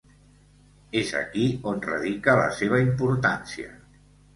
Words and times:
És 1.01 1.11
aquí 1.21 1.45
on 1.75 1.85
radica 1.91 2.39
la 2.43 2.51
seva 2.59 2.85
importància. 2.91 3.75